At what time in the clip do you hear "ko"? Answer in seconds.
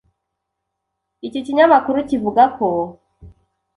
2.57-2.67